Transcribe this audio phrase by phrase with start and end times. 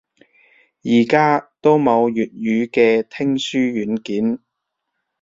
[0.83, 4.39] 而家都冇粵語嘅聽書軟件